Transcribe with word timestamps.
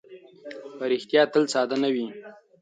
ریښتیا 0.91 1.23
تل 1.33 1.43
ساده 1.53 1.75
نه 1.83 1.89
وي. 1.95 2.07